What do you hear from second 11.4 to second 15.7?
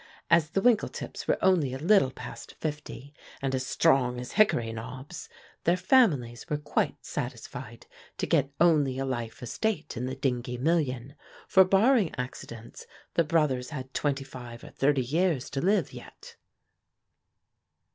for, barring accidents, the brothers had twenty five or thirty years to